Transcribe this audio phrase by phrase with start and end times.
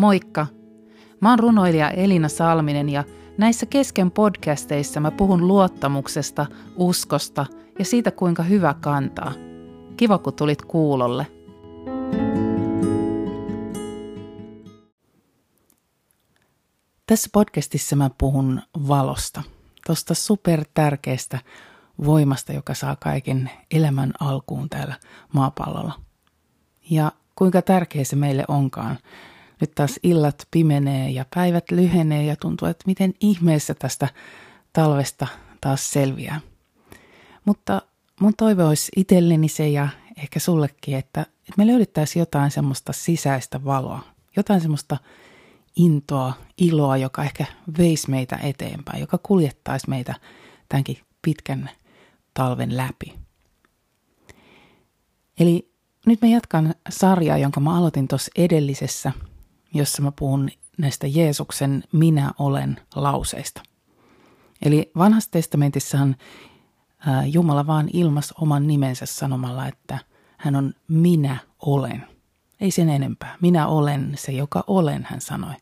[0.00, 0.46] Moikka!
[1.20, 3.04] Mä oon runoilija Elina Salminen ja
[3.38, 7.46] näissä kesken podcasteissa mä puhun luottamuksesta, uskosta
[7.78, 9.32] ja siitä kuinka hyvä kantaa.
[9.96, 11.26] Kiva kun tulit kuulolle.
[17.06, 19.42] Tässä podcastissa mä puhun valosta,
[19.86, 21.38] tuosta super tärkeästä
[22.04, 24.94] voimasta, joka saa kaiken elämän alkuun täällä
[25.32, 25.92] maapallolla.
[26.90, 28.98] Ja kuinka tärkeä se meille onkaan.
[29.60, 34.08] Nyt taas illat pimenee ja päivät lyhenee ja tuntuu, että miten ihmeessä tästä
[34.72, 35.26] talvesta
[35.60, 36.40] taas selviää.
[37.44, 37.82] Mutta
[38.20, 39.88] mun toive olisi itselleni se ja
[40.22, 44.00] ehkä sullekin, että, me löydettäisiin jotain semmoista sisäistä valoa,
[44.36, 44.96] jotain semmoista
[45.76, 47.44] intoa, iloa, joka ehkä
[47.78, 50.14] veisi meitä eteenpäin, joka kuljettaisi meitä
[50.68, 51.70] tämänkin pitkän
[52.34, 53.14] talven läpi.
[55.40, 55.72] Eli
[56.06, 59.12] nyt mä jatkan sarjaa, jonka mä aloitin tuossa edellisessä,
[59.74, 63.62] jossa mä puhun näistä Jeesuksen minä olen lauseista.
[64.62, 66.16] Eli vanhassa testamentissahan
[67.26, 69.98] Jumala vaan ilmas oman nimensä sanomalla, että
[70.36, 72.06] hän on minä olen.
[72.60, 73.36] Ei sen enempää.
[73.40, 75.54] Minä olen se, joka olen, hän sanoi.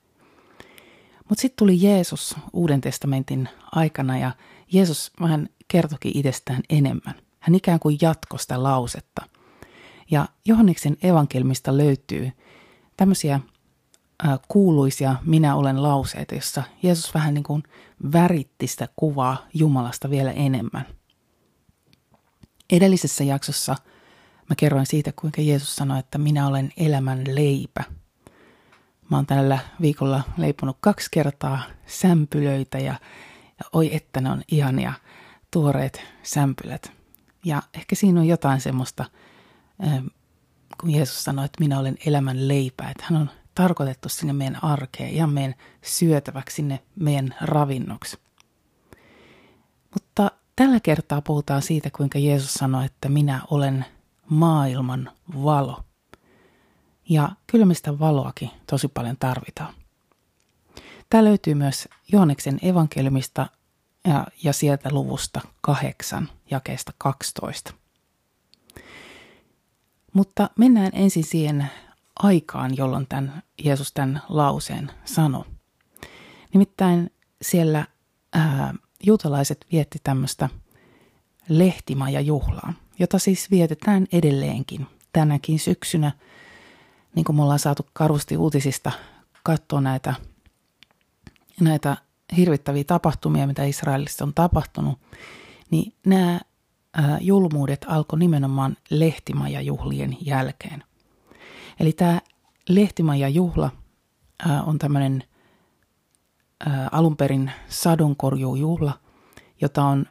[1.29, 4.33] Mutta sitten tuli Jeesus Uuden testamentin aikana ja
[4.73, 7.14] Jeesus vähän kertoki itsestään enemmän.
[7.41, 9.23] Hän ikään kuin jatkoi sitä lausetta.
[10.11, 12.33] Ja Johanneksen evankelmista löytyy
[12.97, 13.41] tämmöisiä
[14.48, 17.62] kuuluisia minä olen lauseita, jossa Jeesus vähän niin kuin
[18.12, 20.86] väritti sitä kuvaa Jumalasta vielä enemmän.
[22.70, 23.77] Edellisessä jaksossa
[24.48, 27.84] mä kerroin siitä, kuinka Jeesus sanoi, että minä olen elämän leipä.
[29.11, 32.94] Mä oon tällä viikolla leiponut kaksi kertaa sämpylöitä ja,
[33.58, 34.92] ja oi että ne on ihania
[35.50, 36.92] tuoreet sämpylät.
[37.44, 39.05] Ja ehkä siinä on jotain semmoista,
[40.80, 45.17] kun Jeesus sanoi, että minä olen elämän leipä, että hän on tarkoitettu sinne meidän arkeen
[45.17, 48.19] ja meidän syötäväksi sinne meidän ravinnoksi.
[49.95, 53.85] Mutta tällä kertaa puhutaan siitä, kuinka Jeesus sanoi, että minä olen
[54.30, 55.11] maailman
[55.45, 55.80] valo.
[57.08, 59.74] Ja kyllä me sitä valoakin tosi paljon tarvitaan.
[61.11, 63.47] Tämä löytyy myös Johaneksen evankeliumista
[64.05, 67.74] ja, ja sieltä luvusta kahdeksan jakeesta 12.
[70.13, 71.70] Mutta mennään ensin siihen
[72.18, 75.45] aikaan, jolloin tämän, Jeesus tämän lauseen sanoi.
[76.55, 77.11] Nimittäin
[77.42, 77.86] siellä
[78.33, 80.48] ää, juutalaiset vietti tämmöistä
[81.48, 86.12] lehtimaja-juhlaa, jota siis vietetään edelleenkin tänäkin syksynä.
[87.14, 88.92] Niin kuin me ollaan saatu karusti uutisista
[89.42, 90.14] katsoa näitä,
[91.61, 91.96] näitä
[92.36, 94.98] hirvittäviä tapahtumia, mitä Israelissa on tapahtunut,
[95.70, 96.40] niin nämä
[97.20, 100.85] julmuudet alkoi nimenomaan lehtimajajuhlien jälkeen.
[101.80, 102.20] Eli tämä
[102.68, 103.70] lehtimajajuhla
[104.66, 105.24] on tämmöinen
[106.92, 108.98] alun perin sadonkorjuujuhla,
[109.61, 110.06] jota on,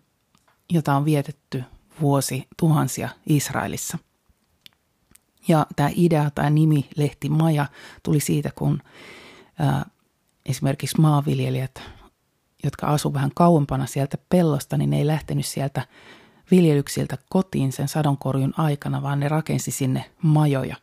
[0.70, 1.64] jota on vietetty
[2.02, 3.98] vuosi tuhansia Israelissa.
[5.48, 7.66] Ja tämä idea tai nimi Lehtimaja
[8.04, 8.82] tuli siitä, kun
[9.60, 9.86] ää,
[10.46, 11.82] esimerkiksi maanviljelijät,
[12.64, 15.88] jotka asuivat vähän kauempana sieltä pellosta, niin ne ei lähtenyt sieltä
[16.52, 20.76] viljelyksiltä kotiin sen sadonkorjun aikana, vaan ne rakensi sinne majoja,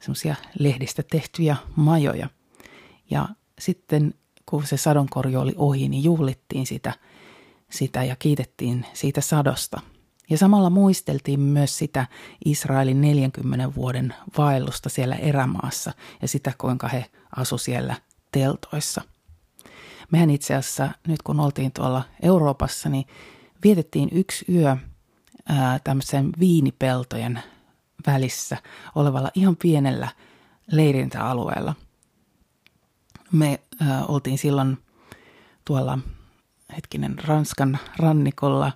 [0.00, 2.28] semmoisia lehdistä tehtyjä majoja.
[3.10, 4.14] Ja sitten
[4.46, 6.92] kun se sadonkorju oli ohi, niin juhlittiin sitä,
[7.70, 9.80] sitä ja kiitettiin siitä sadosta.
[10.30, 12.06] Ja samalla muisteltiin myös sitä
[12.44, 15.92] Israelin 40 vuoden vaellusta siellä erämaassa
[16.22, 17.04] ja sitä, kuinka he
[17.36, 17.96] asu siellä
[18.32, 19.02] teltoissa.
[20.10, 23.06] Mehän itse asiassa nyt kun oltiin tuolla Euroopassa, niin
[23.64, 24.76] vietettiin yksi yö
[25.48, 27.42] ää, tämmöisen viinipeltojen
[28.06, 28.56] välissä
[28.94, 30.08] olevalla ihan pienellä
[30.72, 31.74] leirintäalueella.
[33.32, 34.78] Me ää, oltiin silloin
[35.64, 35.98] tuolla
[36.76, 38.72] hetkinen Ranskan rannikolla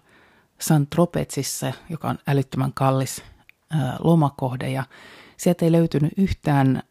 [0.61, 3.23] Saint-Tropezissa, joka on älyttömän kallis
[3.71, 4.84] ää, lomakohde ja
[5.37, 6.83] sieltä ei löytynyt yhtään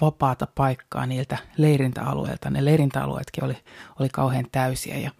[0.00, 2.50] vapaata paikkaa niiltä leirintäalueilta.
[2.50, 3.56] Ne leirintäalueetkin oli,
[4.00, 5.10] oli kauhean täysiä ja,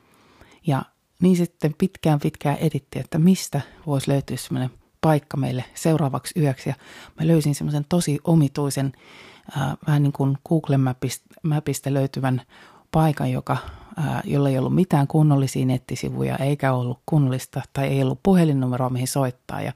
[0.66, 0.82] ja
[1.22, 4.70] niin sitten pitkään pitkään editti, että mistä voisi löytyä semmoinen
[5.04, 6.68] paikka meille seuraavaksi yöksi.
[6.68, 6.74] Ja
[7.20, 8.92] mä löysin semmoisen tosi omituisen,
[9.56, 10.78] äh, vähän niin kuin Google
[11.42, 12.42] Mapista, löytyvän
[12.90, 13.56] paikan, joka,
[13.98, 19.08] äh, jolla ei ollut mitään kunnollisia nettisivuja, eikä ollut kunnollista tai ei ollut puhelinnumeroa, mihin
[19.08, 19.62] soittaa.
[19.62, 19.72] Ja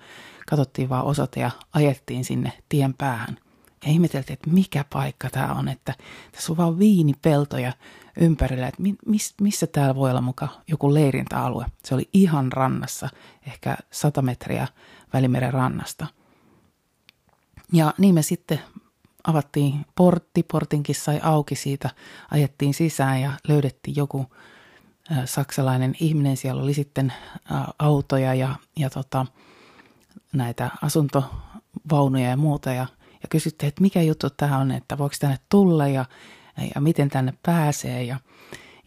[0.50, 3.36] katsottiin vaan osoite ja ajettiin sinne tien päähän.
[3.84, 5.94] Ja ihmeteltiin, että mikä paikka tämä on, että
[6.32, 7.72] tässä on vaan viinipeltoja
[8.20, 11.66] ympärillä, että miss, missä täällä voi olla muka joku leirintäalue.
[11.84, 13.08] Se oli ihan rannassa,
[13.46, 14.68] ehkä 100 metriä
[15.12, 16.06] Välimeren rannasta.
[17.72, 18.60] Ja niin me sitten
[19.24, 21.90] avattiin portti, portinkin sai auki siitä,
[22.30, 24.26] ajettiin sisään ja löydettiin joku
[25.24, 26.36] saksalainen ihminen.
[26.36, 27.12] Siellä oli sitten
[27.78, 29.26] autoja ja, ja tota,
[30.32, 32.86] näitä asuntovaunuja ja muuta ja,
[33.22, 36.04] ja kysyttiin, että mikä juttu tämä on, että voiko tänne tulla ja,
[36.74, 38.20] ja miten tänne pääsee ja,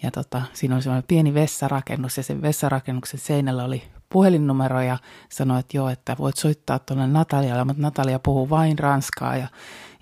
[0.03, 4.97] ja tota, siinä oli semmoinen pieni vessarakennus ja sen vessarakennuksen seinällä oli puhelinnumero ja
[5.29, 9.47] sanoi, että joo, että voit soittaa tuonne Natalialle, mutta Natalia puhuu vain ranskaa ja,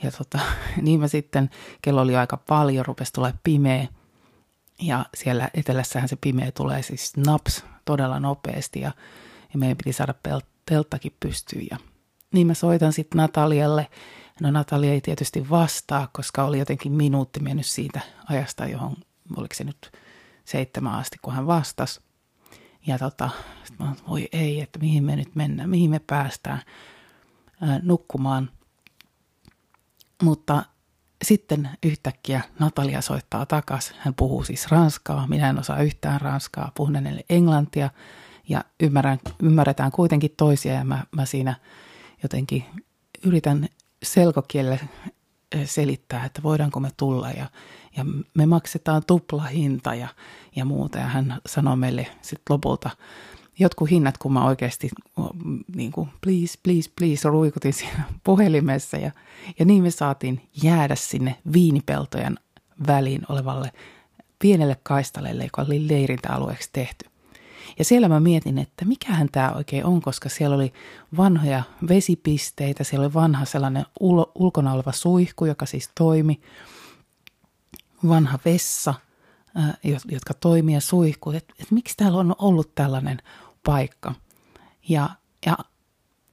[0.04, 0.40] ja tota,
[0.82, 1.50] niin mä sitten,
[1.82, 3.88] kello oli aika paljon, rupesi tulee pimeä
[4.82, 8.92] ja siellä etelässähän se pimeä tulee siis naps todella nopeasti ja,
[9.54, 11.78] ja meidän piti saada pel- telttakin pystyyn ja
[12.34, 13.88] niin mä soitan sitten Natalialle.
[14.42, 18.96] No Natalia ei tietysti vastaa, koska oli jotenkin minuutti mennyt siitä ajasta, johon
[19.38, 19.92] oliko se nyt
[20.46, 22.02] seitsemän asti, kun hän vastasi.
[22.88, 23.30] Ja tota,
[23.80, 26.62] mä voi ei, että mihin me nyt mennään, mihin me päästään
[27.62, 28.50] ää, nukkumaan.
[30.24, 30.64] Mutta
[31.24, 33.94] sitten yhtäkkiä Natalia soittaa takas.
[33.98, 35.28] Hän puhuu siis ranskaa.
[35.28, 36.72] Minä en osaa yhtään ranskaa.
[36.76, 37.90] Puhun hänelle englantia
[38.50, 41.56] ja ymmärrän, ymmärretään kuitenkin toisia ja mä, mä siinä
[42.24, 42.66] jotenkin
[43.24, 43.70] yritän
[44.04, 44.80] selkokielelle
[45.66, 47.50] selittää, että voidaanko me tulla ja,
[48.00, 50.08] ja me maksetaan tuplahinta ja,
[50.56, 50.98] ja muuta.
[50.98, 52.90] Ja hän sanoi meille sitten lopulta
[53.60, 54.90] jotkut hinnat, kun mä oikeasti
[55.76, 58.98] niin kuin, please, please, please ruikutin siinä puhelimessa.
[58.98, 59.12] Ja,
[59.60, 62.40] ja niin me saatiin jäädä sinne viinipeltojen
[62.88, 63.72] väliin olevalle
[64.40, 67.10] pienelle kaistaleelle, joka oli leirintäalueeksi tehty.
[67.80, 70.74] Ja siellä mä mietin, että mikähän tämä oikein on, koska siellä oli
[71.18, 76.42] vanhoja vesipisteitä, siellä oli vanha sellainen ul- ulkona oleva suihku, joka siis toimi,
[78.08, 78.94] vanha vessa,
[80.12, 83.22] jotka toimii ja suihku, että et miksi täällä on ollut tällainen
[83.66, 84.14] paikka.
[84.90, 85.10] Ja,
[85.46, 85.58] ja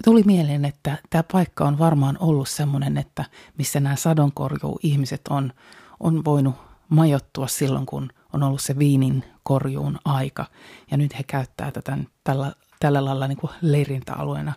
[0.05, 3.25] tuli mieleen, että tämä paikka on varmaan ollut semmoinen, että
[3.59, 5.53] missä nämä sadonkorjuu ihmiset on,
[6.01, 6.55] on voinut
[6.89, 10.47] majottua silloin, kun on ollut se viinin korjuun aika.
[10.91, 14.53] Ja nyt he käyttää tätä tällä, tällä lailla niin kuin leirintäalueena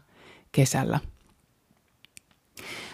[0.52, 1.00] kesällä.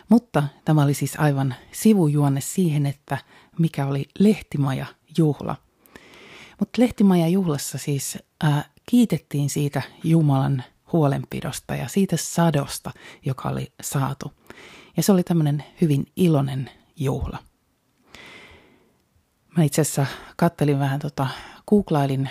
[0.10, 3.18] Mutta tämä oli siis aivan sivujuonne siihen, että
[3.60, 4.86] mikä oli lehtimaja
[5.18, 5.56] juhla.
[6.60, 10.64] Mutta lehtimaja juhlassa siis ää, kiitettiin siitä Jumalan
[10.94, 12.92] huolenpidosta ja siitä sadosta,
[13.26, 14.34] joka oli saatu.
[14.98, 17.38] Ja se oli tämmöinen hyvin iloinen juhla.
[19.58, 20.06] Mä itse asiassa
[20.38, 21.28] kattelin vähän tota,
[21.68, 22.30] googlailin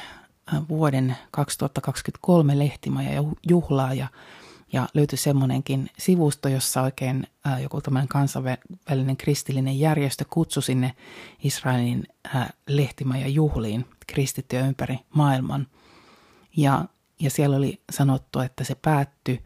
[0.54, 4.08] äh, vuoden 2023 lehtimaja ja juhlaa ja,
[4.74, 7.26] ja löytyi semmoinenkin sivusto, jossa oikein
[7.62, 10.94] joku tämmöinen kansainvälinen kristillinen järjestö kutsui sinne
[11.42, 15.66] Israelin ää, äh, lehtimaja juhliin kristittyjä ympäri maailman.
[16.56, 16.84] Ja,
[17.20, 19.44] ja siellä oli sanottu, että se päättyi,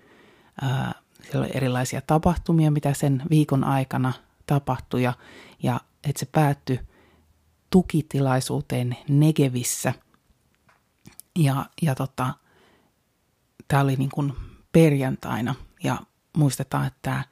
[0.62, 4.12] ää, siellä oli erilaisia tapahtumia, mitä sen viikon aikana
[4.46, 5.12] tapahtui ja,
[5.62, 6.80] ja että se päättyi
[7.70, 9.94] tukitilaisuuteen Negevissä.
[11.38, 12.34] Ja, ja tota,
[13.68, 15.54] tämä oli niin kuin perjantaina
[15.84, 15.98] ja
[16.36, 17.24] muistetaan, että tämä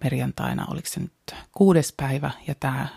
[0.00, 2.88] perjantaina, oliko se nyt kuudes päivä ja tämä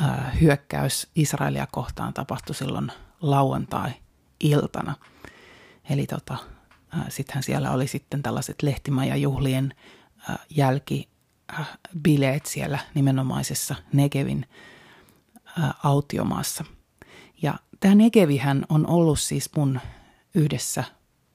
[0.00, 4.94] ää, hyökkäys Israelia kohtaan tapahtui silloin lauantai-iltana.
[5.90, 6.36] Eli tota,
[7.08, 9.74] sittenhän siellä oli sitten tällaiset lehtimajajuhlien
[10.50, 14.46] jälkibileet siellä nimenomaisessa Negevin
[15.84, 16.64] autiomaassa.
[17.42, 19.80] Ja tämä Negevihän on ollut siis mun
[20.34, 20.84] yhdessä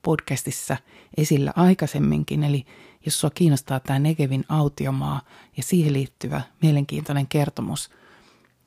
[0.04, 0.76] podcastissa
[1.16, 2.64] esillä aikaisemminkin, eli
[3.06, 5.20] jos sua kiinnostaa tämä Negevin autiomaa
[5.56, 7.90] ja siihen liittyvä mielenkiintoinen kertomus,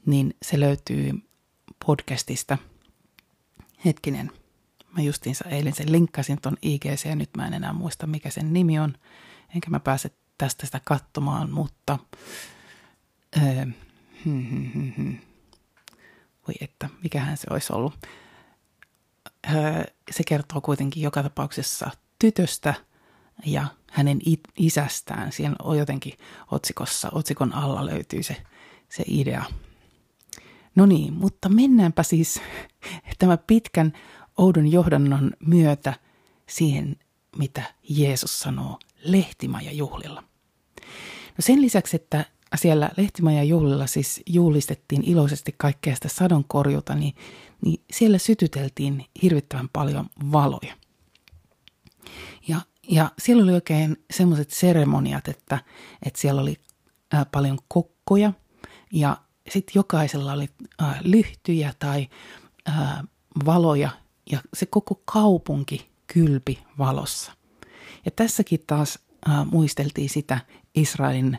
[0.06, 1.12] niin se löytyy
[1.86, 2.58] podcastista.
[3.86, 4.32] Hetkinen,
[4.98, 8.54] mä justiinsa eilen sen linkkasin ton IGC ja nyt mä en enää muista mikä sen
[8.54, 8.94] nimi on,
[9.56, 12.00] enkä mä pääse tästä sitä katsomaan, mutta
[13.38, 13.66] öö,
[14.26, 15.18] hmm, hmm, hmm, hmm
[16.48, 17.94] voi että, mikähän se olisi ollut.
[20.12, 22.74] Se kertoo kuitenkin joka tapauksessa tytöstä
[23.46, 24.20] ja hänen
[24.58, 25.32] isästään.
[25.32, 26.14] Siinä on jotenkin
[26.52, 28.38] otsikossa, otsikon alla löytyy se,
[28.90, 29.44] se idea.
[30.76, 32.42] No niin, mutta mennäänpä siis
[33.20, 33.94] tämä pitkän
[34.38, 35.94] oudon johdannon myötä
[36.50, 36.96] siihen,
[37.38, 40.24] mitä Jeesus sanoo lehtimaja juhlilla.
[41.28, 47.16] No sen lisäksi, että siellä Lehtimajan juhlilla siis juhlistettiin iloisesti kaikkea sitä sadonkorjuta, niin,
[47.66, 50.74] niin siellä sytyteltiin hirvittävän paljon valoja.
[52.48, 55.60] Ja, ja siellä oli oikein semmoiset seremoniat, että,
[56.06, 56.56] että siellä oli
[57.14, 58.34] ää, paljon kokkoja
[58.94, 59.18] ja
[59.50, 60.50] sitten jokaisella oli
[60.80, 62.08] ää, lyhtyjä tai
[62.66, 63.04] ää,
[63.46, 63.90] valoja
[64.32, 67.32] ja se koko kaupunki kylpi valossa.
[68.06, 70.40] Ja tässäkin taas ää, muisteltiin sitä
[70.76, 71.38] Israelin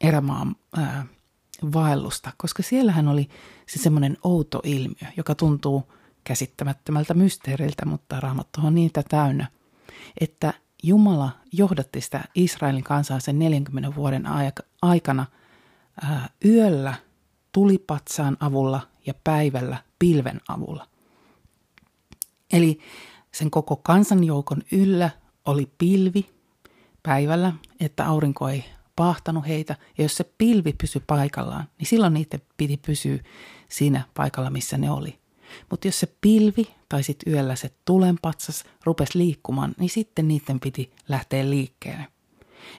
[0.00, 1.06] erämaan ää,
[1.72, 3.28] vaellusta, koska siellähän oli
[3.66, 5.92] se semmoinen outo ilmiö, joka tuntuu
[6.24, 9.46] käsittämättömältä mysteeriltä, mutta raamattu on niitä täynnä,
[10.20, 14.24] että Jumala johdatti sitä Israelin kansaa sen 40 vuoden
[14.82, 15.26] aikana
[16.02, 16.94] ää, yöllä
[17.52, 20.86] tulipatsaan avulla ja päivällä pilven avulla.
[22.52, 22.80] Eli
[23.32, 25.10] sen koko kansanjoukon yllä
[25.44, 26.30] oli pilvi
[27.02, 28.64] päivällä, että aurinko ei
[28.96, 29.76] pahtanut heitä.
[29.98, 33.18] Ja jos se pilvi pysyi paikallaan, niin silloin niiden piti pysyä
[33.68, 35.18] siinä paikalla, missä ne oli.
[35.70, 40.92] Mutta jos se pilvi tai sitten yöllä se tulenpatsas rupesi liikkumaan, niin sitten niiden piti
[41.08, 42.06] lähteä liikkeelle.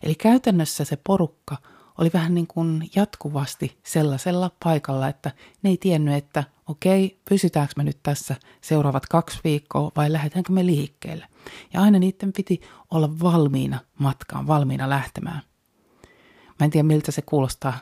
[0.03, 1.58] Eli käytännössä se porukka
[1.98, 5.32] oli vähän niin kuin jatkuvasti sellaisella paikalla, että
[5.63, 10.65] ne ei tiennyt, että okei, pysytäänkö me nyt tässä seuraavat kaksi viikkoa vai lähdetäänkö me
[10.65, 11.27] liikkeelle.
[11.74, 15.41] Ja aina niiden piti olla valmiina matkaan, valmiina lähtemään.
[16.62, 17.80] Mä en tiedä, miltä se kuulostaa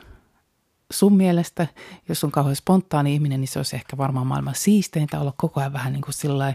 [0.92, 1.66] sun mielestä,
[2.08, 5.72] jos on kauhean spontaani ihminen, niin se olisi ehkä varmaan maailman siisteintä olla koko ajan
[5.72, 6.54] vähän niin kuin sillä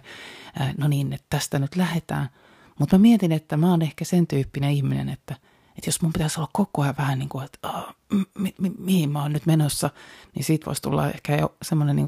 [0.77, 2.29] no niin, että tästä nyt lähdetään.
[2.79, 5.35] Mutta mä mietin, että mä oon ehkä sen tyyppinen ihminen, että,
[5.77, 7.95] että jos mun pitäisi olla koko ajan vähän niin kuin, että oh,
[8.39, 9.89] mi- mi- mihin mä oon nyt menossa,
[10.35, 12.07] niin siitä voisi tulla ehkä jo semmoinen niin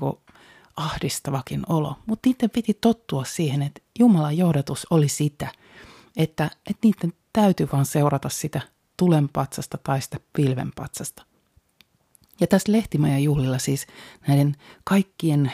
[0.77, 1.95] ahdistavakin olo.
[2.05, 5.51] Mutta niiden piti tottua siihen, että Jumalan johdatus oli sitä,
[6.17, 8.61] että, että niiden täytyy vaan seurata sitä
[8.97, 11.25] tulenpatsasta tai sitä pilvenpatsasta.
[12.39, 13.87] Ja tässä Lehtimäjän juhlilla siis
[14.27, 15.51] näiden kaikkien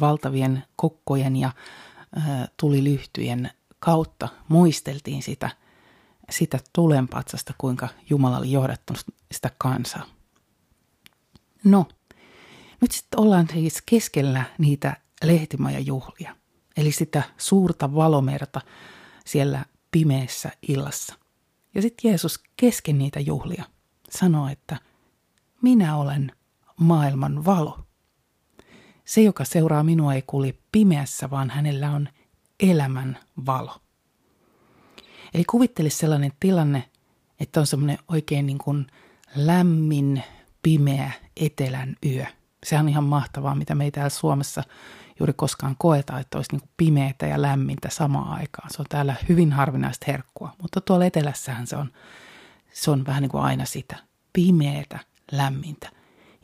[0.00, 5.50] valtavien kokkojen ja ä, tulilyhtyjen kautta muisteltiin sitä,
[6.30, 10.04] sitä tulenpatsasta, kuinka Jumala oli johdattanut sitä kansaa.
[11.64, 11.86] No,
[12.80, 16.36] nyt sitten ollaan siis keskellä niitä Lehtimajan juhlia,
[16.76, 18.60] eli sitä suurta valomerta
[19.26, 21.19] siellä pimeässä illassa.
[21.74, 23.64] Ja sitten Jeesus kesken niitä juhlia
[24.10, 24.76] sanoo, että
[25.62, 26.32] minä olen
[26.76, 27.78] maailman valo.
[29.04, 32.08] Se, joka seuraa minua, ei kulje pimeässä, vaan hänellä on
[32.60, 33.76] elämän valo.
[35.34, 36.90] Eli kuvittele sellainen tilanne,
[37.40, 38.86] että on semmoinen oikein niin kuin
[39.36, 40.22] lämmin,
[40.62, 42.26] pimeä etelän yö.
[42.64, 44.62] Se on ihan mahtavaa, mitä me ei täällä Suomessa
[45.20, 48.70] juuri koskaan koeta, että olisi niin pimeätä ja lämmintä samaan aikaan.
[48.70, 51.92] Se on täällä hyvin harvinaista herkkua, mutta tuolla etelässähän se on,
[52.72, 53.96] se on vähän niin kuin aina sitä.
[54.32, 54.98] Pimeätä,
[55.32, 55.90] lämmintä.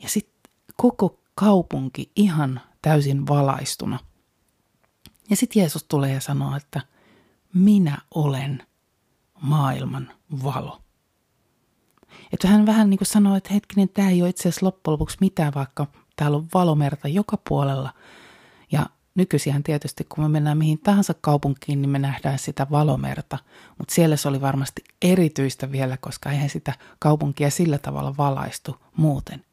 [0.03, 3.99] Ja sitten koko kaupunki ihan täysin valaistuna.
[5.29, 6.81] Ja sitten Jeesus tulee ja sanoo, että
[7.53, 8.63] minä olen
[9.41, 10.11] maailman
[10.43, 10.81] valo.
[12.33, 15.17] Että hän vähän niin kuin sanoo, että hetkinen, tämä ei ole itse asiassa loppujen lopuksi
[15.21, 17.93] mitään, vaikka täällä on valomerta joka puolella.
[18.71, 23.37] Ja nykyisin tietysti, kun me mennään mihin tahansa kaupunkiin, niin me nähdään sitä valomerta.
[23.77, 29.45] Mutta siellä se oli varmasti erityistä vielä, koska eihän sitä kaupunkia sillä tavalla valaistu muuten.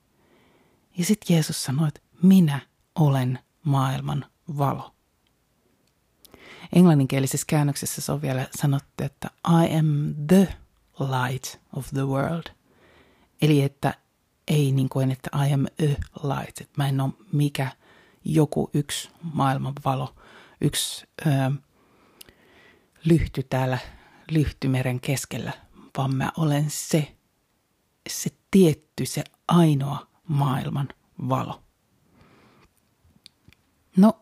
[0.99, 2.61] Ja sitten Jeesus sanoi, että minä
[2.95, 4.25] olen maailman
[4.59, 4.95] valo.
[6.73, 10.49] Englanninkielisessä käännöksessä se on vielä sanottu, että I am the
[11.01, 12.45] light of the world.
[13.43, 13.95] Eli että
[14.49, 17.73] ei niin kuin, että I am a light, että mä en ole mikä
[18.25, 20.15] joku yksi maailman valo,
[20.61, 21.31] yksi ö,
[23.05, 23.79] lyhty täällä
[24.31, 25.53] lyhtymeren keskellä,
[25.99, 27.17] vaan mä olen se,
[28.09, 30.89] se tietty, se ainoa maailman
[31.29, 31.63] valo.
[33.97, 34.21] No,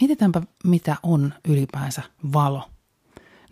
[0.00, 2.70] mietitäänpä mitä on ylipäänsä valo.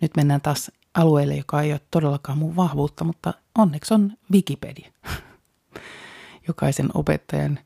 [0.01, 4.91] Nyt mennään taas alueelle, joka ei ole todellakaan mun vahvuutta, mutta onneksi on Wikipedia.
[6.47, 7.59] Jokaisen opettajan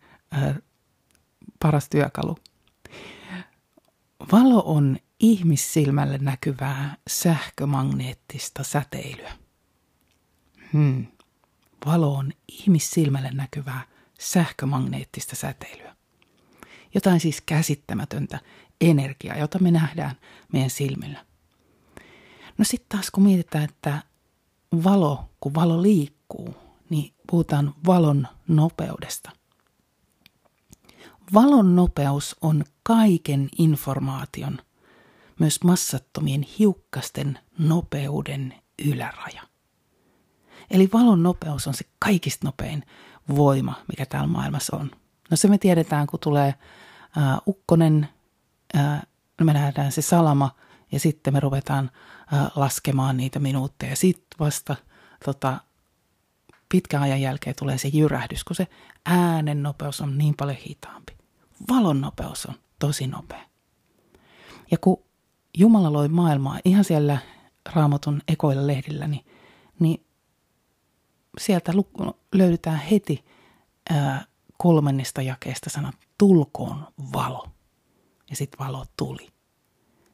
[1.66, 2.38] paras työkalu.
[4.32, 9.32] Valo on ihmissilmälle näkyvää sähkömagneettista säteilyä.
[10.74, 11.08] Hmm.
[11.86, 13.82] Valo on ihmissilmälle näkyvää
[14.20, 15.96] sähkömagneettista säteilyä.
[16.94, 18.40] Jotain siis käsittämätöntä
[18.82, 20.16] energiaa, jota me nähdään
[20.54, 21.26] meidän silmillä.
[22.58, 24.04] No sitten taas kun mietitään, että
[24.84, 26.56] valo, kun valo liikkuu,
[26.90, 29.32] niin puhutaan valon nopeudesta–
[31.34, 34.58] Valon nopeus on kaiken informaation,
[35.40, 38.54] myös massattomien hiukkasten nopeuden
[38.86, 39.42] yläraja.
[40.72, 42.84] Eli valon nopeus on se kaikista nopein
[43.36, 44.92] voima, mikä täällä maailmassa on.
[45.32, 46.54] No se me tiedetään, kun tulee
[47.18, 48.10] ää, ukkonen,
[48.74, 49.04] ää,
[49.44, 50.56] me nähdään se salama
[50.92, 51.92] ja sitten me ruvetaan
[52.32, 53.96] ää, laskemaan niitä minuutteja.
[53.96, 54.76] Sitten vasta
[55.26, 55.58] tota,
[56.76, 58.68] pitkän ajan jälkeen tulee se jyrähdys, kun se
[59.06, 61.18] äänen nopeus on niin paljon hitaampi.
[61.70, 63.42] Valon nopeus on tosi nopea.
[64.72, 65.04] Ja kun
[65.58, 67.18] Jumala loi maailmaa ihan siellä
[67.74, 69.26] raamatun ekoilla lehdillä, niin,
[69.80, 70.06] niin
[71.38, 71.74] sieltä
[72.34, 73.26] löydetään heti
[73.90, 74.26] ää,
[74.58, 77.48] kolmannesta jakeesta sanat tulkoon valo.
[78.30, 79.28] Ja sitten valo tuli.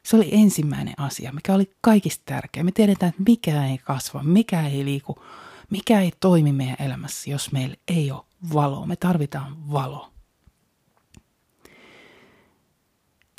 [0.02, 2.64] Se oli ensimmäinen asia, mikä oli kaikista tärkeä.
[2.64, 5.22] Me tiedetään, että mikä ei kasva, mikä ei liiku,
[5.70, 8.86] mikä ei toimi meidän elämässä, jos meillä ei ole valoa.
[8.86, 10.12] Me tarvitaan valoa.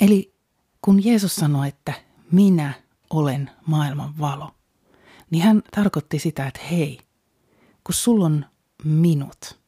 [0.00, 0.34] Eli
[0.82, 1.94] kun Jeesus sanoi, että
[2.32, 2.72] minä
[3.10, 4.50] olen maailman valo,
[5.30, 6.98] niin hän tarkoitti sitä, että hei,
[7.84, 8.46] kun sulla on
[8.84, 9.58] minut,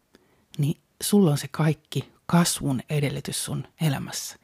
[0.58, 4.36] niin sulla on se kaikki kasvun edellytys sun elämässä.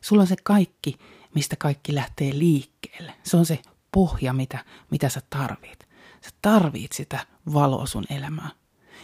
[0.00, 0.98] Sulla on se kaikki,
[1.34, 3.14] mistä kaikki lähtee liikkeelle.
[3.22, 3.58] Se on se
[3.92, 5.88] pohja, mitä, mitä sä tarvit.
[6.20, 8.50] Sä tarvit sitä valoa sun elämään.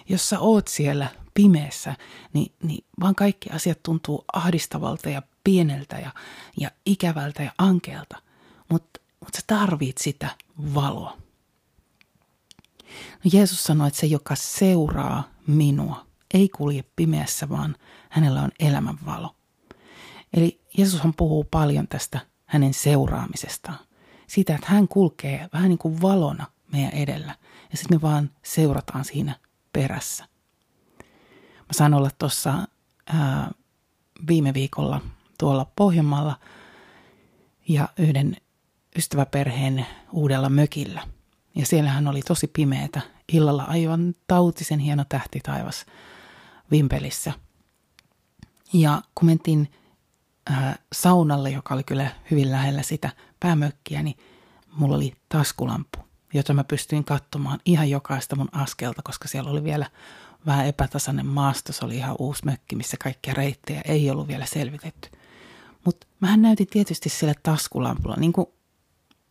[0.08, 1.96] Jos sä oot siellä pimeässä,
[2.32, 6.10] niin, niin vaan kaikki asiat tuntuu ahdistavalta ja pieneltä ja,
[6.56, 8.22] ja ikävältä ja ankealta.
[8.68, 10.28] Mutta mut sä tarvit sitä
[10.74, 11.16] valoa.
[13.24, 17.76] No Jeesus sanoi, että se, joka seuraa minua, ei kulje pimeässä, vaan
[18.10, 19.36] hänellä on elämän valo.
[20.32, 23.78] Eli Jeesushan puhuu paljon tästä hänen seuraamisestaan.
[24.26, 27.36] Siitä, että hän kulkee vähän niin kuin valona meidän edellä.
[27.70, 29.36] Ja sitten me vaan seurataan siinä
[29.72, 30.24] perässä.
[31.58, 32.54] Mä sain olla tuossa
[34.28, 35.00] viime viikolla
[35.38, 36.40] tuolla Pohjanmaalla
[37.68, 38.36] ja yhden
[38.98, 41.08] ystäväperheen uudella mökillä.
[41.54, 43.00] Ja siellähän oli tosi pimeätä.
[43.32, 45.86] Illalla aivan tautisen hieno tähti taivas
[46.70, 47.32] vimpelissä.
[48.72, 49.72] Ja kun mentiin
[50.50, 54.16] äh, saunalle, joka oli kyllä hyvin lähellä sitä päämökkiä, niin
[54.76, 55.98] mulla oli taskulampu,
[56.34, 59.86] jota mä pystyin katsomaan ihan jokaista mun askelta, koska siellä oli vielä
[60.46, 61.72] vähän epätasainen maasto.
[61.72, 65.08] Se oli ihan uusi mökki, missä kaikkia reittejä ei ollut vielä selvitetty.
[65.84, 68.46] Mutta mähän näytin tietysti sille taskulampulla, niin kuin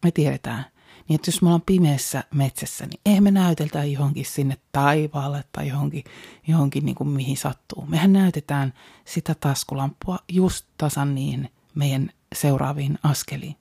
[0.03, 0.65] me tiedetään,
[1.07, 5.67] niin että jos me ollaan pimeässä metsässä, niin eihän me näyteltä johonkin sinne taivaalle tai
[5.67, 6.03] johonkin,
[6.47, 7.85] johonkin niin kuin mihin sattuu.
[7.85, 8.73] Mehän näytetään
[9.05, 13.55] sitä taskulampua just tasan niin meidän seuraaviin askeliin.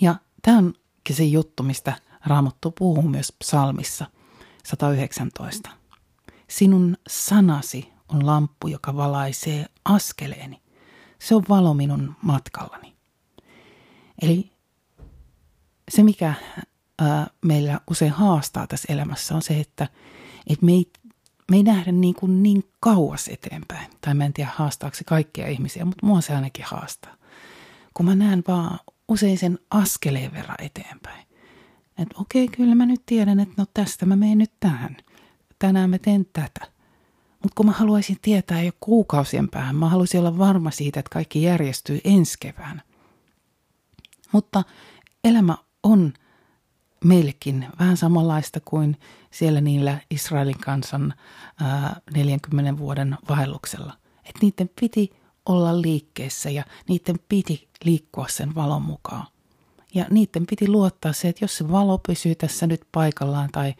[0.00, 0.62] Ja tämä
[1.08, 1.92] onkin se juttu, mistä
[2.26, 4.06] Raamattu puhuu myös psalmissa
[4.64, 5.70] 119.
[6.48, 10.62] Sinun sanasi on lamppu, joka valaisee askeleeni.
[11.18, 12.96] Se on valo minun matkallani.
[14.22, 14.52] Eli
[15.90, 16.34] se, mikä
[16.98, 19.88] ää, meillä usein haastaa tässä elämässä, on se, että,
[20.46, 20.92] että me, ei,
[21.50, 23.90] me ei nähdä niin, kuin niin kauas eteenpäin.
[24.00, 27.14] Tai mä en tiedä haastaako se kaikkia ihmisiä, mutta mua se ainakin haastaa.
[27.94, 31.26] Kun mä näen vaan usein sen askeleen verran eteenpäin.
[31.98, 34.96] Että okei, okay, kyllä mä nyt tiedän, että no tästä mä menen nyt tähän.
[35.58, 36.60] Tänään mä teen tätä.
[37.42, 41.42] Mutta kun mä haluaisin tietää jo kuukausien päähän, mä haluaisin olla varma siitä, että kaikki
[41.42, 42.82] järjestyy ensi kevään.
[44.32, 44.64] Mutta
[45.24, 46.12] elämä on
[47.04, 48.96] meillekin vähän samanlaista kuin
[49.30, 51.14] siellä niillä Israelin kansan
[51.60, 53.92] ää, 40 vuoden vaelluksella.
[54.18, 55.10] Että niiden piti
[55.48, 59.26] olla liikkeessä ja niiden piti liikkua sen valon mukaan.
[59.94, 63.74] Ja niiden piti luottaa se, että jos se valo pysyy tässä nyt paikallaan tai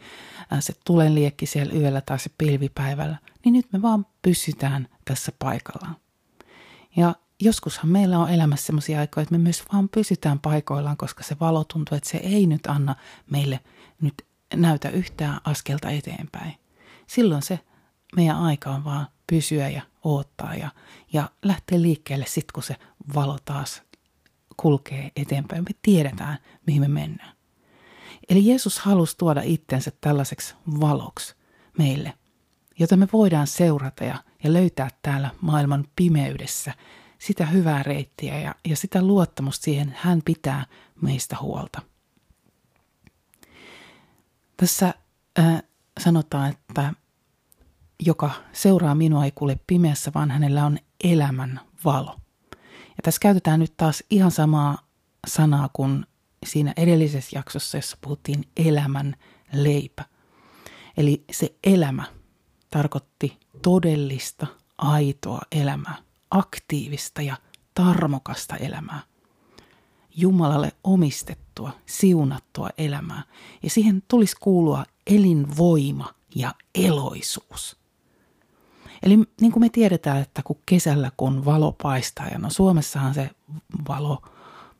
[0.59, 5.95] se tulen liekki siellä yöllä tai se pilvipäivällä, niin nyt me vaan pysytään tässä paikallaan.
[6.95, 11.35] Ja joskushan meillä on elämässä sellaisia aikoja, että me myös vaan pysytään paikoillaan, koska se
[11.39, 12.95] valo tuntuu, että se ei nyt anna
[13.31, 13.59] meille
[14.01, 16.53] nyt näytä yhtään askelta eteenpäin.
[17.07, 17.59] Silloin se
[18.15, 20.69] meidän aika on vaan pysyä ja odottaa ja,
[21.13, 22.75] ja lähteä liikkeelle sitten, kun se
[23.15, 23.81] valo taas
[24.57, 25.63] kulkee eteenpäin.
[25.63, 27.35] Me tiedetään, mihin me mennään.
[28.29, 31.35] Eli Jeesus halusi tuoda itsensä tällaiseksi valoksi
[31.77, 32.13] meille,
[32.79, 36.73] jota me voidaan seurata ja, ja löytää täällä maailman pimeydessä–
[37.19, 40.65] sitä hyvää reittiä ja, ja sitä luottamusta siihen, hän pitää
[41.01, 41.81] meistä huolta.
[44.57, 44.93] Tässä
[45.39, 45.63] äh,
[45.99, 46.93] sanotaan, että
[47.99, 52.15] joka seuraa minua ei kuule pimeässä, vaan hänellä on elämän valo.
[52.71, 54.77] Ja tässä käytetään nyt taas ihan samaa
[55.27, 56.05] sanaa kuin
[56.45, 59.15] siinä edellisessä jaksossa, jossa puhuttiin elämän
[59.53, 60.05] leipä.
[60.97, 62.03] Eli se elämä
[62.69, 65.95] tarkoitti todellista, aitoa elämää
[66.31, 67.37] aktiivista ja
[67.73, 68.99] tarmokasta elämää.
[70.15, 73.23] Jumalalle omistettua, siunattua elämää.
[73.63, 77.78] Ja siihen tulisi kuulua elinvoima ja eloisuus.
[79.03, 83.29] Eli niin kuin me tiedetään, että kun kesällä kun valo paistaa, ja no Suomessahan se
[83.87, 84.21] valo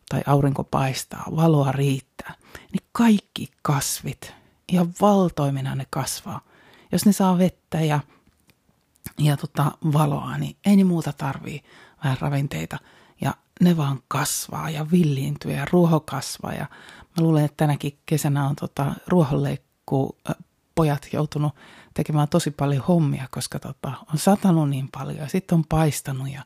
[0.10, 2.34] tai aurinko paistaa, valoa riittää,
[2.72, 4.34] niin kaikki kasvit,
[4.68, 6.42] ihan valtoimena ne kasvaa.
[6.92, 8.00] Jos ne saa vettä ja
[9.20, 11.64] ja tota, valoa, niin ei ne muuta tarvii
[12.04, 12.78] vähän ravinteita.
[13.22, 16.54] Ja ne vaan kasvaa ja villiintyy ja ruoho kasvaa.
[16.54, 16.66] Ja
[17.18, 20.49] mä luulen, että tänäkin kesänä on tota, ruohonleikkuukautta jotkut
[20.80, 21.56] pojat joutunut
[21.94, 26.46] tekemään tosi paljon hommia, koska tota, on satanut niin paljon ja sitten on paistanut ja,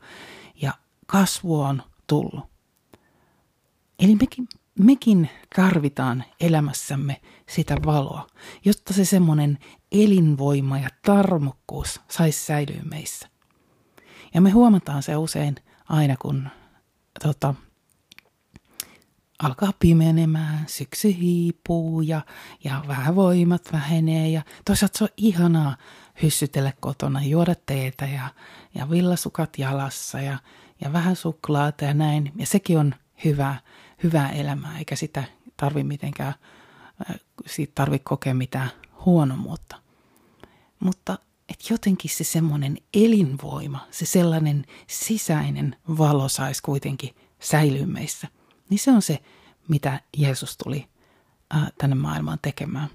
[0.61, 0.73] ja
[1.05, 2.49] kasvu on tullut.
[3.99, 4.47] Eli mekin,
[4.79, 8.27] mekin tarvitaan elämässämme sitä valoa,
[8.65, 9.57] jotta se semmoinen
[9.91, 13.29] elinvoima ja tarmokkuus saisi säilyä meissä.
[14.33, 15.55] Ja me huomataan se usein
[15.89, 16.49] aina, kun
[17.23, 17.53] tota,
[19.43, 22.21] alkaa pimenemään, syksy hiipuu ja,
[22.63, 25.77] ja vähän voimat vähenee ja toisaalta se on ihanaa
[26.23, 28.29] hyssytellä kotona, juoda teetä ja,
[28.75, 30.37] ja villasukat jalassa ja,
[30.81, 32.31] ja vähän suklaata ja näin.
[32.35, 33.59] Ja sekin on hyvää,
[34.03, 35.23] hyvää elämää, eikä sitä
[35.57, 36.33] tarvi mitenkään,
[37.09, 38.69] äh, siitä tarvi kokea mitään
[39.05, 39.75] huonomuutta.
[40.79, 41.17] Mutta
[41.49, 48.27] et jotenkin se semmoinen elinvoima, se sellainen sisäinen valo saisi kuitenkin säilyä meissä–
[48.69, 49.23] niin se on se,
[49.67, 50.89] mitä Jeesus tuli
[51.77, 52.89] tänne maailmaan tekemään.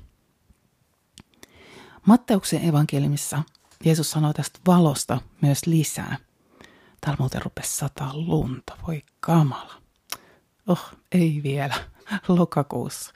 [2.06, 3.42] Matteuksen evankeliumissa
[3.84, 6.16] Jeesus sanoo tästä valosta myös lisää.
[7.00, 9.82] Täällä muuten rupesi sataa lunta, voi kamala.
[10.66, 11.74] Oh, ei vielä.
[12.28, 13.12] Lokakuussa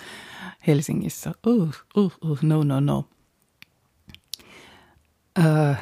[0.67, 1.33] Helsingissä.
[1.47, 3.09] Uh, uh, uh, no, no, no.
[5.39, 5.75] Öö,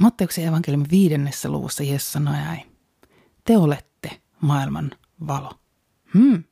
[0.00, 2.36] Matteuksen evankeliumin viidennessä luvussa Jeesus sanoi.
[3.44, 4.90] Te olette maailman
[5.26, 5.50] valo.
[6.18, 6.44] Hmm.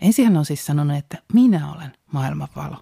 [0.00, 2.76] Ensin hän on siis sanonut, että minä olen maailman valo.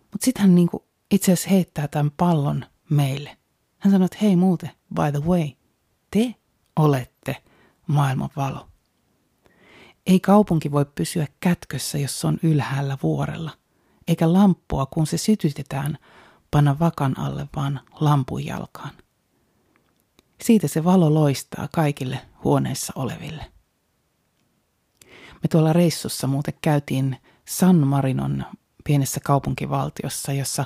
[0.00, 3.36] Mutta sitten hän niinku itse asiassa heittää tämän pallon meille.
[3.78, 5.48] Hän sanoo, että hei muuten, by the way,
[6.10, 6.34] te
[6.76, 7.36] olette
[7.86, 8.68] maailman valo.
[10.06, 13.50] Ei kaupunki voi pysyä kätkössä, jos se on ylhäällä vuorella,
[14.08, 15.98] eikä lamppua, kun se sytytetään,
[16.50, 18.90] panna vakan alle, vaan lampun jalkaan.
[20.42, 23.52] Siitä se valo loistaa kaikille huoneissa oleville.
[25.42, 27.16] Me tuolla reissussa muuten käytiin
[27.48, 28.44] San Marinon
[28.84, 30.64] pienessä kaupunkivaltiossa, jossa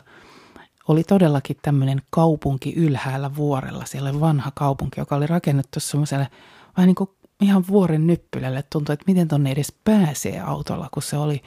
[0.89, 3.85] oli todellakin tämmöinen kaupunki ylhäällä vuorella.
[3.85, 6.29] Siellä oli vanha kaupunki, joka oli rakennettu semmoiselle
[6.77, 7.11] vähän niin kuin
[7.41, 8.65] ihan vuoren nyppylälle.
[8.73, 11.43] Tuntui, että miten tonne edes pääsee autolla, kun se oli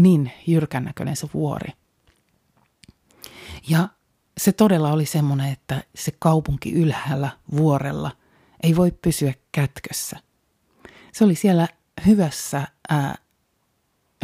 [0.00, 1.72] niin jyrkän näköinen se vuori.
[3.68, 3.88] Ja
[4.38, 8.10] se todella oli semmoinen, että se kaupunki ylhäällä vuorella
[8.62, 10.16] ei voi pysyä kätkössä.
[11.12, 11.68] Se oli siellä
[12.06, 13.14] hyvässä, ää,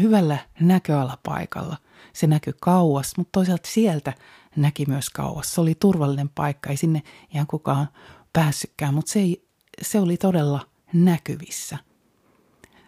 [0.01, 1.77] hyvällä näköalapaikalla.
[2.13, 4.13] Se näkyi kauas, mutta toisaalta sieltä
[4.57, 5.55] näki myös kauas.
[5.55, 7.03] Se oli turvallinen paikka, ei sinne
[7.35, 7.89] ihan kukaan
[8.33, 9.49] päässytkään, mutta se, ei,
[9.83, 11.79] se oli todella näkyvissä.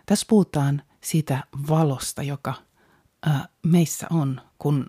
[0.06, 2.54] Tässä puhutaan siitä valosta, joka
[3.26, 4.86] ää, meissä on, kun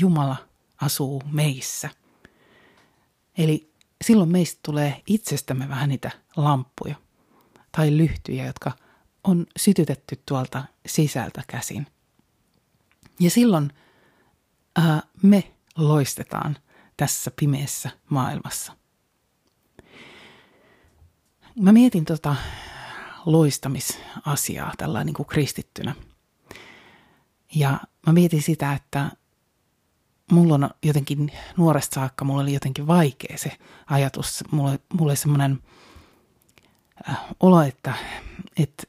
[0.00, 0.36] Jumala
[0.80, 1.90] asuu meissä.
[3.38, 3.72] Eli
[4.04, 6.94] silloin meistä tulee itsestämme vähän niitä lamppuja
[7.76, 8.72] tai lyhtyjä, jotka
[9.24, 11.86] on sytytetty tuolta sisältä käsin.
[13.20, 13.72] Ja silloin
[14.76, 16.56] ää, me loistetaan
[16.96, 18.76] tässä pimeässä maailmassa.
[21.60, 22.36] Mä mietin tota
[23.26, 25.94] loistamisasiaa tällä niin kuin kristittynä.
[27.54, 29.10] Ja mä mietin sitä, että
[30.32, 34.44] mulla on jotenkin nuoresta saakka, mulla oli jotenkin vaikea se ajatus.
[34.50, 35.62] Mulla, mulla oli semmoinen
[37.08, 37.94] äh, olo, että,
[38.56, 38.82] että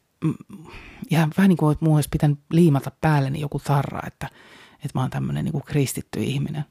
[1.11, 4.29] ja vähän niin kuin mun olisi pitänyt liimata päälleni joku tarra, että,
[4.73, 6.65] että mä oon tämmöinen niin kristitty ihminen.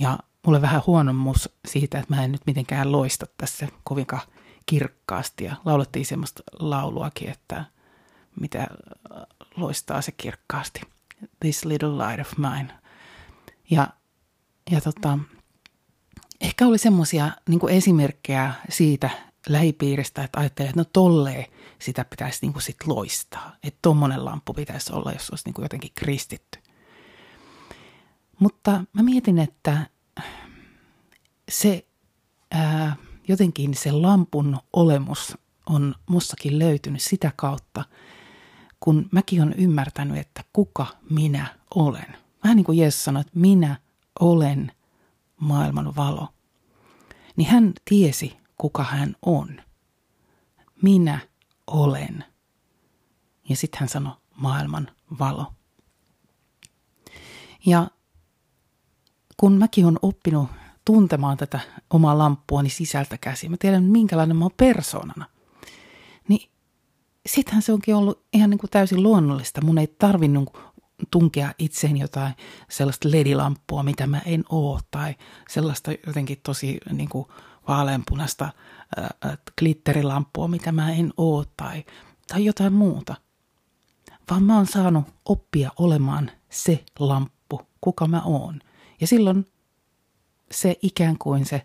[0.00, 4.22] Ja mulle vähän huonommuus siitä, että mä en nyt mitenkään loista tässä kovinkaan
[4.66, 5.44] kirkkaasti.
[5.44, 7.64] Ja laulettiin semmoista lauluakin, että
[8.40, 8.66] mitä
[9.56, 10.80] loistaa se kirkkaasti.
[11.40, 12.68] This little light of mine.
[13.70, 13.88] Ja,
[14.70, 15.18] ja tota,
[16.40, 19.10] ehkä oli semmoisia niin esimerkkejä siitä,
[19.48, 21.46] lähipiiristä, että ajattelee, että no tolleen
[21.78, 23.56] sitä pitäisi niin kuin sit loistaa.
[23.62, 26.58] Että tuommoinen lamppu pitäisi olla, jos olisi niin kuin jotenkin kristitty.
[28.38, 29.86] Mutta mä mietin, että
[31.48, 31.86] se
[32.50, 32.96] ää,
[33.28, 37.84] jotenkin se lampun olemus on mussakin löytynyt sitä kautta,
[38.80, 42.16] kun mäkin on ymmärtänyt, että kuka minä olen.
[42.44, 43.76] Vähän niin kuin Jeesus sanoi, että minä
[44.20, 44.72] olen
[45.40, 46.28] maailman valo.
[47.36, 49.60] Niin hän tiesi, kuka hän on.
[50.82, 51.18] Minä
[51.66, 52.24] olen.
[53.48, 55.52] Ja sitten hän sanoi maailman valo.
[57.66, 57.86] Ja
[59.36, 60.48] kun mäkin olen oppinut
[60.84, 65.26] tuntemaan tätä omaa lamppuani sisältä käsin, mä tiedän minkälainen mä oon persoonana,
[66.28, 66.50] niin
[67.26, 69.60] sittenhän se onkin ollut ihan niin kuin täysin luonnollista.
[69.64, 70.58] Mun ei tarvinnut
[71.10, 72.34] tunkea itseen jotain
[72.70, 75.14] sellaista ledilamppua, mitä mä en oo, tai
[75.48, 77.26] sellaista jotenkin tosi niin kuin
[77.68, 78.52] vaaleanpunasta
[79.58, 81.84] glitterilampua, mitä mä en oo, tai,
[82.28, 83.14] tai jotain muuta.
[84.30, 88.60] Vaan mä oon saanut oppia olemaan se lamppu, kuka mä oon.
[89.00, 89.46] Ja silloin
[90.50, 91.62] se ikään kuin se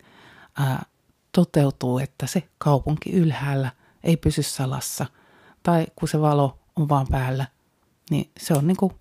[0.58, 0.86] ää,
[1.32, 3.72] toteutuu, että se kaupunki ylhäällä
[4.04, 5.06] ei pysy salassa.
[5.64, 7.48] Tai kun se valo on vaan päällä,
[8.10, 8.94] niin se on niin kuin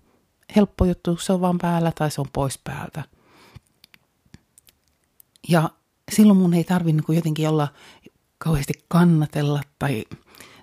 [0.55, 3.03] helppo juttu, se on vaan päällä tai se on pois päältä.
[5.47, 5.69] Ja
[6.11, 7.67] silloin mun ei tarvi niin jotenkin olla
[8.37, 10.05] kauheasti kannatella tai,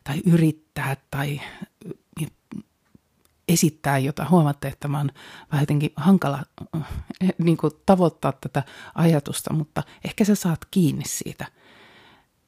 [0.05, 1.41] tai yrittää tai
[3.49, 4.31] esittää jotain.
[4.31, 5.11] Huomaatte, että mä oon
[5.53, 6.43] vähän jotenkin hankala
[7.39, 8.63] niin kuin tavoittaa tätä
[8.95, 11.47] ajatusta, mutta ehkä sä saat kiinni siitä.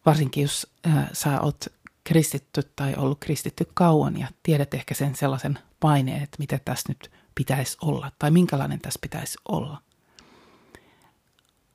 [0.06, 1.64] Varsinkin jos äh, sä oot
[2.04, 7.10] kristitty tai ollut kristitty kauan ja tiedät ehkä sen sellaisen paineen, että mitä tässä nyt
[7.34, 9.82] pitäisi olla tai minkälainen tässä pitäisi olla.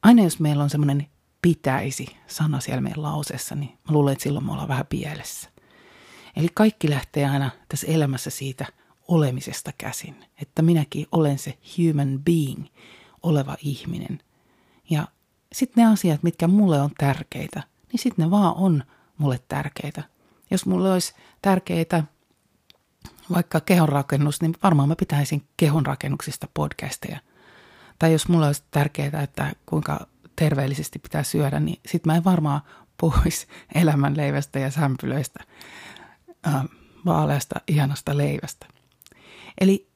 [0.04, 1.08] Aina jos meillä on semmoinen
[1.44, 5.50] pitäisi sana siellä meidän lauseessa, niin mä luulen, että silloin me ollaan vähän pielessä.
[6.36, 8.66] Eli kaikki lähtee aina tässä elämässä siitä
[9.08, 12.66] olemisesta käsin, että minäkin olen se human being,
[13.24, 14.20] oleva ihminen.
[14.90, 15.08] Ja
[15.54, 18.84] sitten ne asiat, mitkä mulle on tärkeitä, niin sitten ne vaan on
[19.18, 20.04] mulle tärkeitä.
[20.52, 22.04] Jos mulle olisi tärkeitä
[23.34, 27.20] vaikka kehonrakennus, niin varmaan mä pitäisin kehonrakennuksista podcasteja.
[28.00, 32.62] Tai jos mulla olisi tärkeää, että kuinka terveellisesti pitää syödä, niin sit mä en varmaan
[33.00, 35.44] puhuisi elämänleivästä ja sämpylöistä,
[36.48, 36.64] äh,
[37.06, 38.66] vaaleasta, ihanasta leivästä.
[39.62, 39.90] Eli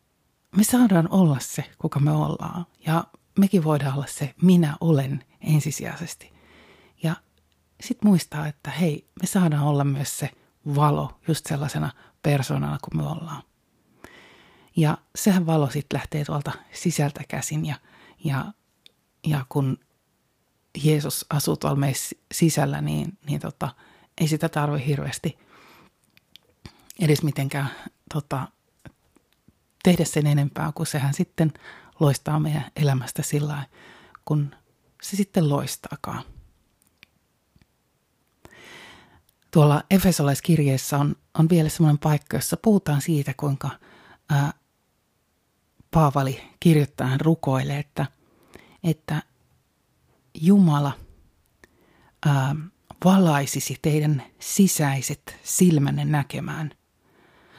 [0.55, 2.65] me saadaan olla se, kuka me ollaan.
[2.85, 3.03] Ja
[3.39, 6.33] mekin voidaan olla se minä olen ensisijaisesti.
[7.03, 7.15] Ja
[7.81, 10.29] sitten muistaa, että hei, me saadaan olla myös se
[10.75, 11.91] valo just sellaisena
[12.23, 13.43] persoonana kuin me ollaan.
[14.75, 17.75] Ja sehän valo sitten lähtee tuolta sisältä käsin ja,
[18.23, 18.45] ja,
[19.27, 19.77] ja kun
[20.83, 23.69] Jeesus asuu tuolla meissä sisällä, niin, niin tota,
[24.21, 25.39] ei sitä tarvi hirveästi
[26.99, 27.71] edes mitenkään
[28.13, 28.47] tota,
[29.83, 31.53] tehdä sen enempää, kun sehän sitten
[31.99, 33.63] loistaa meidän elämästä sillä
[34.25, 34.55] kun
[35.01, 36.23] se sitten loistaakaan.
[39.51, 43.69] Tuolla Efesolaiskirjeessä on, on vielä semmoinen paikka, jossa puhutaan siitä, kuinka
[44.29, 44.53] ää,
[45.91, 48.05] Paavali kirjoittaa, hän rukoilee, että,
[48.83, 49.23] että
[50.41, 50.91] Jumala
[52.25, 52.55] ää,
[53.05, 56.71] valaisisi teidän sisäiset silmänne näkemään.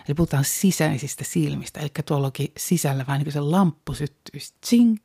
[0.09, 4.97] Eli puhutaan sisäisistä silmistä, eli tuollakin sisällä vähän niin kuin se lamppu syttyisi, tsing,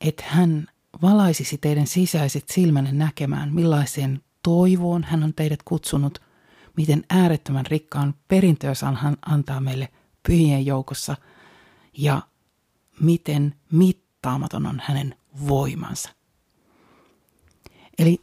[0.00, 0.66] että hän
[1.02, 6.22] valaisisi teidän sisäiset silmänne näkemään, millaiseen toivoon hän on teidät kutsunut,
[6.76, 9.88] miten äärettömän rikkaan perintöönsä hän antaa meille
[10.22, 11.16] pyhien joukossa
[11.98, 12.22] ja
[13.00, 15.14] miten mittaamaton on hänen
[15.48, 16.21] voimansa.
[17.98, 18.18] Eli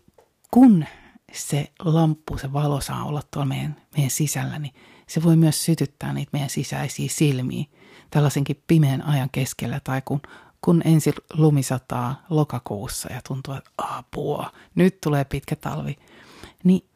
[0.51, 0.85] kun
[1.33, 4.73] se lamppu, se valo saa olla tuolla meidän, meidän sisällä, niin
[5.07, 7.65] se voi myös sytyttää niitä meidän sisäisiä silmiä
[8.09, 10.21] tällaisenkin pimeän ajan keskellä tai kun,
[10.61, 15.97] kun ensi lumi sataa lokakuussa ja tuntuu, että apua, nyt tulee pitkä talvi,
[16.63, 16.89] niin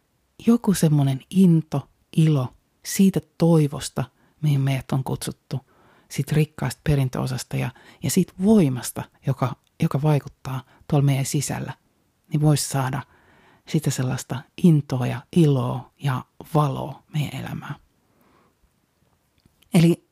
[0.48, 2.54] joku semmoinen into, ilo
[2.86, 4.04] siitä toivosta,
[4.42, 5.60] mihin meidät on kutsuttu,
[6.10, 7.70] siitä rikkaasta perintöosasta ja,
[8.04, 11.74] ja siitä voimasta, joka, joka vaikuttaa tuolla meidän sisällä,
[12.34, 13.04] niin voisi saada
[13.68, 17.76] sitä sellaista intoa ja iloa ja valoa meidän elämään.
[19.74, 20.08] Eli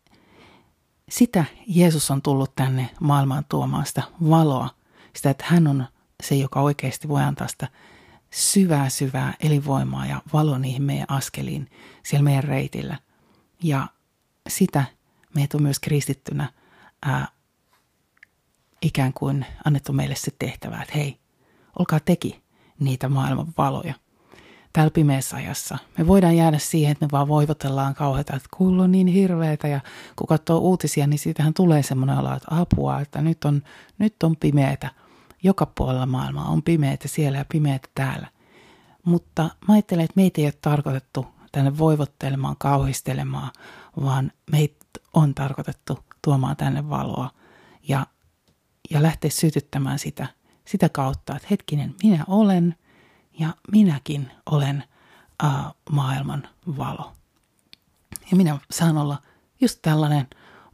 [1.09, 4.69] sitä Jeesus on tullut tänne maailmaan tuomaan sitä valoa,
[5.15, 5.87] sitä, että hän on
[6.23, 7.67] se, joka oikeasti voi antaa sitä
[8.31, 11.69] syvää, syvää elinvoimaa ja valo niihin meidän askeliin
[12.03, 12.99] siellä meidän reitillä.
[13.63, 13.87] Ja
[14.49, 14.85] sitä
[15.35, 16.53] meitä on myös kristittynä
[17.05, 17.27] ää,
[18.81, 21.20] ikään kuin annettu meille se tehtävä, että hei,
[21.79, 22.41] olkaa teki
[22.79, 23.93] niitä maailman valoja
[24.73, 25.77] täällä pimeässä ajassa.
[25.97, 29.79] Me voidaan jäädä siihen, että me vaan voivotellaan kauheita, että kuulu on niin hirveätä ja
[30.15, 33.61] kun katsoo uutisia, niin siitähän tulee semmoinen olo, että apua, että nyt on,
[33.97, 34.89] nyt on pimeätä.
[35.43, 38.27] Joka puolella maailmaa on pimeätä siellä ja pimeätä täällä.
[39.05, 43.49] Mutta mä ajattelen, että meitä ei ole tarkoitettu tänne voivottelemaan, kauhistelemaan,
[44.03, 47.29] vaan meitä on tarkoitettu tuomaan tänne valoa
[47.87, 48.07] ja,
[48.89, 50.27] ja lähteä sytyttämään sitä,
[50.65, 52.75] sitä kautta, että hetkinen, minä olen
[53.39, 54.83] ja minäkin olen
[55.43, 56.47] uh, maailman
[56.77, 57.11] valo.
[58.31, 59.17] Ja minä saan olla
[59.61, 60.27] just tällainen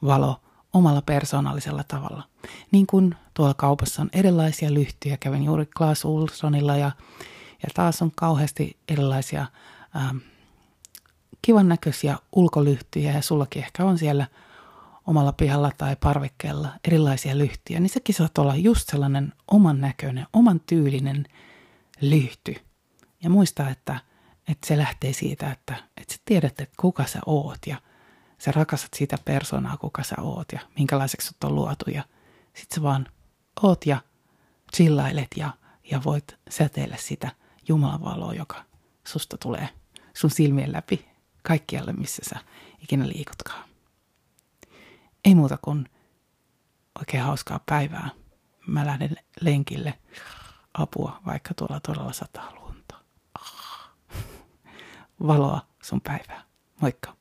[0.05, 0.41] valo
[0.73, 2.23] omalla persoonallisella tavalla.
[2.71, 6.91] Niin kuin tuolla kaupassa on erilaisia lyhtyjä, kävin juuri Klaas Ulssonilla ja,
[7.63, 9.45] ja taas on kauheasti erilaisia
[9.95, 10.17] ähm,
[11.41, 14.27] kivan näköisiä ulkolyhtyjä ja sullakin ehkä on siellä
[15.07, 20.59] omalla pihalla tai parvekkeella erilaisia lyhtyjä, niin sekin saat olla just sellainen oman näköinen, oman
[20.59, 21.25] tyylinen
[22.01, 22.55] lyhty.
[23.23, 23.99] Ja muista, että,
[24.47, 27.81] että se lähtee siitä, että, että sä tiedät, että kuka sä oot ja
[28.37, 32.03] sä rakastat sitä persoonaa, kuka sä oot ja minkälaiseksi sut on luotu ja,
[32.57, 33.07] Sit sä vaan
[33.63, 34.01] oot ja
[34.75, 35.53] chillailet ja,
[35.91, 37.31] ja voit säteillä sitä
[37.67, 38.63] Jumalan valoa, joka
[39.07, 39.69] susta tulee
[40.13, 41.05] sun silmien läpi
[41.43, 42.39] kaikkialle, missä sä
[42.79, 43.69] ikinä liikutkaan.
[45.27, 45.89] Ei muuta kuin
[46.99, 48.09] oikein hauskaa päivää.
[48.67, 49.93] Mä lähden lenkille
[50.73, 52.95] apua, vaikka tuolla todella sataa lunta.
[55.27, 56.43] Valoa sun päivää.
[56.81, 57.16] Moikka!